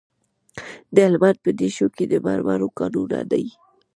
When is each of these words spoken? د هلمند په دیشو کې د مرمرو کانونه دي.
د 0.93 0.95
هلمند 1.05 1.37
په 1.43 1.49
دیشو 1.59 1.87
کې 1.95 2.05
د 2.07 2.13
مرمرو 2.25 2.67
کانونه 2.79 3.19
دي. 3.31 3.45